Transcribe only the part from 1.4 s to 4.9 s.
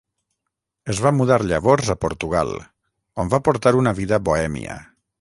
llavors a Portugal, on va portar una vida bohèmia.